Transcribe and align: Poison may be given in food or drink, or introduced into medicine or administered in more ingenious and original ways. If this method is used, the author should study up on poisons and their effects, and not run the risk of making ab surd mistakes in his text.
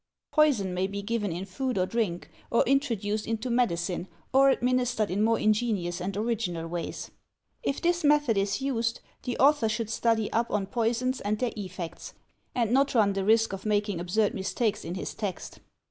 Poison 0.31 0.73
may 0.73 0.87
be 0.87 1.03
given 1.03 1.31
in 1.31 1.45
food 1.45 1.77
or 1.77 1.85
drink, 1.85 2.27
or 2.49 2.63
introduced 2.63 3.27
into 3.27 3.51
medicine 3.51 4.07
or 4.33 4.49
administered 4.49 5.11
in 5.11 5.21
more 5.23 5.37
ingenious 5.39 6.01
and 6.01 6.17
original 6.17 6.65
ways. 6.67 7.11
If 7.61 7.81
this 7.83 8.03
method 8.03 8.35
is 8.35 8.61
used, 8.61 8.99
the 9.21 9.37
author 9.37 9.69
should 9.69 9.91
study 9.91 10.31
up 10.33 10.49
on 10.49 10.65
poisons 10.65 11.21
and 11.21 11.37
their 11.37 11.53
effects, 11.55 12.15
and 12.55 12.71
not 12.71 12.95
run 12.95 13.13
the 13.13 13.23
risk 13.23 13.53
of 13.53 13.63
making 13.63 13.99
ab 13.99 14.09
surd 14.09 14.33
mistakes 14.33 14.83
in 14.83 14.95
his 14.95 15.13
text. 15.13 15.59